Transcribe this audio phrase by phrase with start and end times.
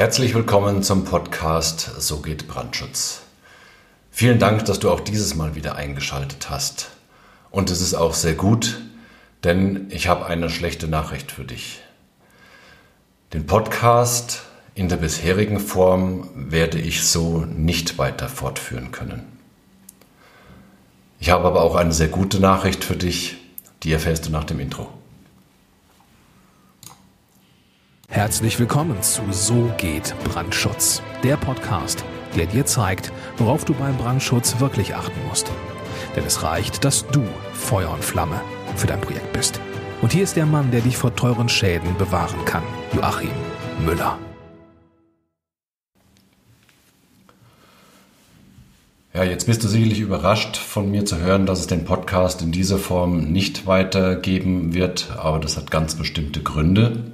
[0.00, 3.20] Herzlich willkommen zum Podcast So geht Brandschutz.
[4.10, 6.88] Vielen Dank, dass du auch dieses Mal wieder eingeschaltet hast.
[7.50, 8.80] Und es ist auch sehr gut,
[9.44, 11.82] denn ich habe eine schlechte Nachricht für dich.
[13.34, 14.40] Den Podcast
[14.74, 19.24] in der bisherigen Form werde ich so nicht weiter fortführen können.
[21.18, 23.36] Ich habe aber auch eine sehr gute Nachricht für dich,
[23.82, 24.88] die erfährst du nach dem Intro.
[28.12, 32.04] Herzlich willkommen zu So geht Brandschutz, der Podcast,
[32.36, 35.48] der dir zeigt, worauf du beim Brandschutz wirklich achten musst.
[36.16, 38.40] Denn es reicht, dass du Feuer und Flamme
[38.74, 39.60] für dein Projekt bist.
[40.02, 43.30] Und hier ist der Mann, der dich vor teuren Schäden bewahren kann, Joachim
[43.86, 44.18] Müller.
[49.14, 52.50] Ja, jetzt bist du sicherlich überrascht von mir zu hören, dass es den Podcast in
[52.50, 57.12] dieser Form nicht weitergeben wird, aber das hat ganz bestimmte Gründe.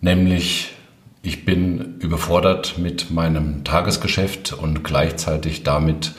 [0.00, 0.74] Nämlich,
[1.22, 6.12] ich bin überfordert mit meinem Tagesgeschäft und gleichzeitig damit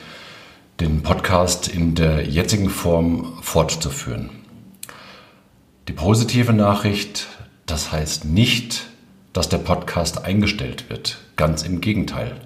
[0.80, 4.28] den Podcast in der jetzigen Form fortzuführen.
[5.88, 7.28] Die positive Nachricht,
[7.64, 8.86] das heißt nicht,
[9.32, 11.16] dass der Podcast eingestellt wird.
[11.36, 12.36] Ganz im Gegenteil.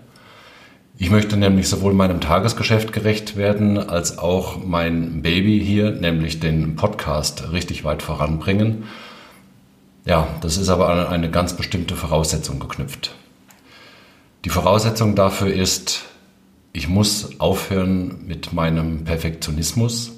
[0.97, 6.77] Ich möchte nämlich sowohl meinem Tagesgeschäft gerecht werden, als auch mein Baby hier, nämlich den
[6.77, 8.85] Podcast, richtig weit voranbringen
[10.05, 13.15] ja, das ist aber an eine ganz bestimmte Voraussetzung geknüpft.
[14.45, 16.05] Die Voraussetzung dafür ist,
[16.73, 20.13] ich muss aufhören mit meinem Perfektionismus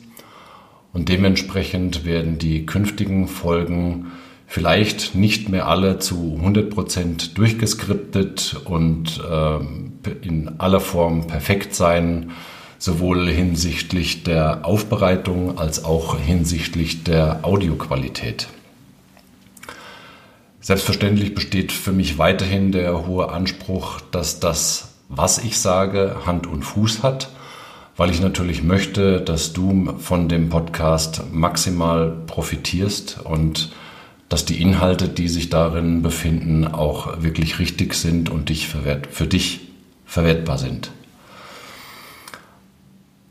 [0.93, 4.07] und dementsprechend werden die künftigen Folgen
[4.47, 9.59] vielleicht nicht mehr alle zu 100% durchgeskriptet und äh,
[10.23, 12.31] in aller Form perfekt sein,
[12.79, 18.49] sowohl hinsichtlich der Aufbereitung als auch hinsichtlich der Audioqualität.
[20.67, 26.65] Selbstverständlich besteht für mich weiterhin der hohe Anspruch, dass das, was ich sage, Hand und
[26.65, 27.31] Fuß hat,
[27.97, 33.71] weil ich natürlich möchte, dass du von dem Podcast maximal profitierst und
[34.29, 39.69] dass die Inhalte, die sich darin befinden, auch wirklich richtig sind und dich für dich
[40.05, 40.91] verwertbar sind.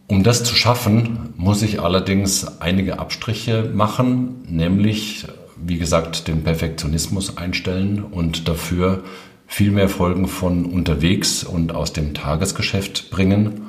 [0.08, 5.26] Um das zu schaffen, muss ich allerdings einige Abstriche machen, nämlich
[5.58, 9.04] wie gesagt, den Perfektionismus einstellen und dafür
[9.48, 13.68] viel mehr Folgen von unterwegs und aus dem Tagesgeschäft bringen.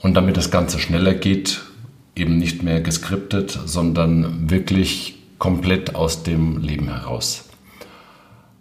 [0.00, 1.62] Und damit das Ganze schneller geht,
[2.14, 7.48] eben nicht mehr geskriptet, sondern wirklich komplett aus dem Leben heraus.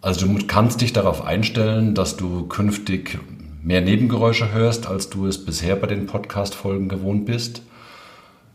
[0.01, 3.19] Also du kannst dich darauf einstellen, dass du künftig
[3.63, 7.63] mehr Nebengeräusche hörst, als du es bisher bei den Podcast-Folgen gewohnt bist.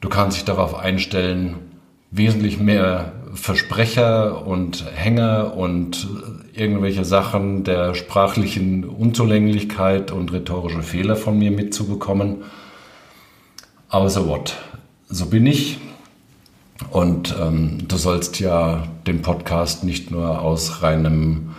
[0.01, 1.57] Du kannst dich darauf einstellen,
[2.11, 6.07] wesentlich mehr Versprecher und Hänger und
[6.55, 12.45] irgendwelche Sachen der sprachlichen Unzulänglichkeit und rhetorische Fehler von mir mitzubekommen.
[13.89, 14.57] Aber so what?
[15.09, 15.79] So bin ich.
[16.91, 21.51] Und ähm, du sollst ja den Podcast nicht nur aus reinem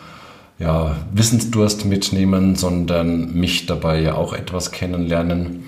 [0.60, 5.66] ja, Wissensdurst mitnehmen, sondern mich dabei ja auch etwas kennenlernen.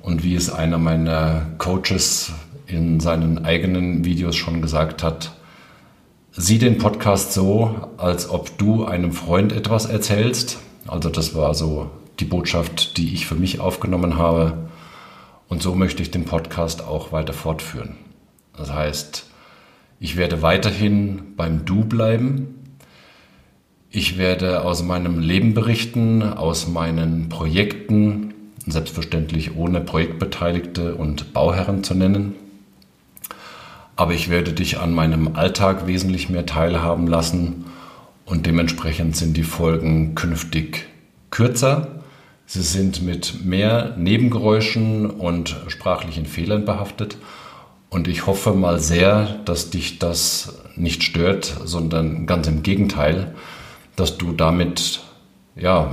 [0.00, 2.32] Und wie es einer meiner Coaches
[2.68, 5.32] in seinen eigenen Videos schon gesagt hat,
[6.32, 10.58] sieh den Podcast so, als ob du einem Freund etwas erzählst.
[10.86, 11.90] Also das war so
[12.20, 14.68] die Botschaft, die ich für mich aufgenommen habe.
[15.48, 17.96] Und so möchte ich den Podcast auch weiter fortführen.
[18.56, 19.26] Das heißt,
[19.98, 22.54] ich werde weiterhin beim Du bleiben.
[23.90, 28.34] Ich werde aus meinem Leben berichten, aus meinen Projekten,
[28.66, 32.34] selbstverständlich ohne Projektbeteiligte und Bauherren zu nennen
[33.98, 37.64] aber ich werde dich an meinem Alltag wesentlich mehr teilhaben lassen
[38.26, 40.86] und dementsprechend sind die Folgen künftig
[41.30, 42.02] kürzer.
[42.46, 47.18] Sie sind mit mehr Nebengeräuschen und sprachlichen Fehlern behaftet
[47.90, 53.34] und ich hoffe mal sehr, dass dich das nicht stört, sondern ganz im Gegenteil,
[53.96, 55.00] dass du damit
[55.56, 55.90] ja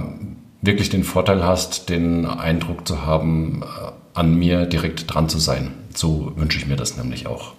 [0.61, 5.71] wirklich den Vorteil hast, den Eindruck zu haben, äh, an mir direkt dran zu sein.
[5.95, 7.54] So wünsche ich mir das nämlich auch.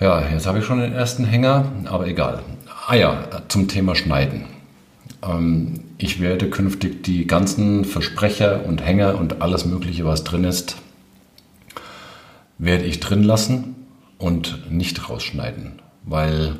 [0.00, 2.42] Ja, jetzt habe ich schon den ersten Hänger, aber egal.
[2.86, 4.44] Ah ja, zum Thema Schneiden.
[5.22, 10.76] Ähm, ich werde künftig die ganzen Versprecher und Hänger und alles Mögliche, was drin ist,
[12.58, 13.74] werde ich drin lassen
[14.18, 15.82] und nicht rausschneiden.
[16.04, 16.56] Weil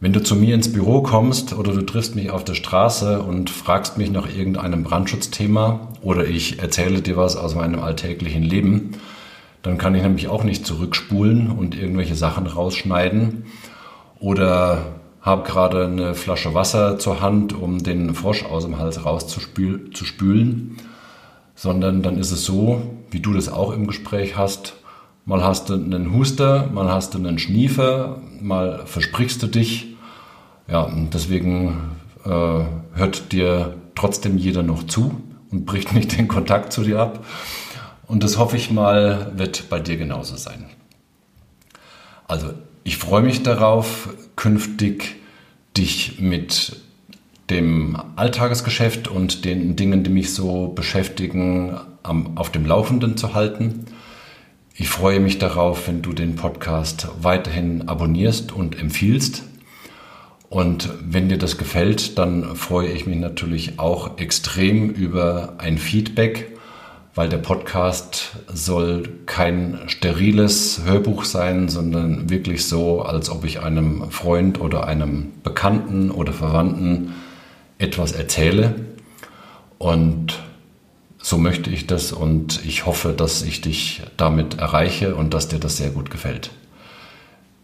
[0.00, 3.50] wenn du zu mir ins Büro kommst oder du triffst mich auf der Straße und
[3.50, 8.92] fragst mich nach irgendeinem Brandschutzthema oder ich erzähle dir was aus meinem alltäglichen Leben,
[9.62, 13.44] dann kann ich nämlich auch nicht zurückspulen und irgendwelche Sachen rausschneiden
[14.18, 14.86] oder
[15.20, 20.76] habe gerade eine Flasche Wasser zur Hand, um den Frosch aus dem Hals rauszuspülen,
[21.54, 24.74] sondern dann ist es so, wie du das auch im Gespräch hast,
[25.24, 29.94] mal hast du einen Huster, mal hast du einen Schniefer, mal versprichst du dich.
[30.66, 31.92] Ja, deswegen
[32.24, 32.28] äh,
[32.94, 35.20] hört dir trotzdem jeder noch zu
[35.50, 37.24] und bricht nicht den Kontakt zu dir ab.
[38.12, 40.66] Und das hoffe ich mal, wird bei dir genauso sein.
[42.28, 42.52] Also
[42.84, 45.16] ich freue mich darauf, künftig
[45.78, 46.76] dich mit
[47.48, 53.86] dem Alltagesgeschäft und den Dingen, die mich so beschäftigen, auf dem Laufenden zu halten.
[54.74, 59.44] Ich freue mich darauf, wenn du den Podcast weiterhin abonnierst und empfiehlst.
[60.50, 66.51] Und wenn dir das gefällt, dann freue ich mich natürlich auch extrem über ein Feedback
[67.14, 74.10] weil der Podcast soll kein steriles Hörbuch sein, sondern wirklich so, als ob ich einem
[74.10, 77.12] Freund oder einem Bekannten oder Verwandten
[77.78, 78.74] etwas erzähle.
[79.78, 80.38] Und
[81.18, 85.58] so möchte ich das und ich hoffe, dass ich dich damit erreiche und dass dir
[85.58, 86.50] das sehr gut gefällt.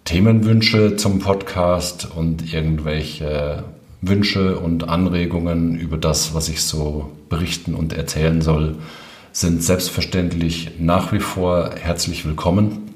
[0.05, 3.65] Themenwünsche zum Podcast und irgendwelche
[4.01, 8.77] Wünsche und Anregungen über das, was ich so berichten und erzählen soll,
[9.39, 12.93] sind selbstverständlich nach wie vor herzlich willkommen.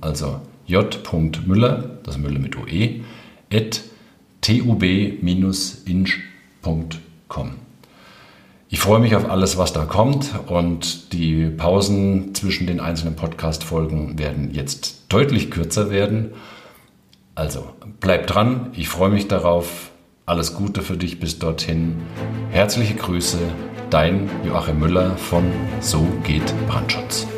[0.00, 3.02] also j.müller, das Müller mit OE,
[3.52, 3.82] at
[4.40, 5.16] tub-inch.com.
[8.68, 14.18] Ich freue mich auf alles, was da kommt und die Pausen zwischen den einzelnen Podcast-Folgen
[14.18, 16.32] werden jetzt deutlich kürzer werden.
[17.36, 17.70] Also
[18.00, 19.92] bleib dran, ich freue mich darauf.
[20.28, 22.02] Alles Gute für dich bis dorthin.
[22.50, 23.38] Herzliche Grüße,
[23.90, 25.44] dein Joachim Müller von
[25.80, 27.28] So geht Brandschutz.